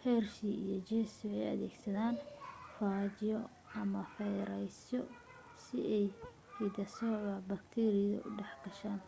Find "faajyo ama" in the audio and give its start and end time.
2.74-4.00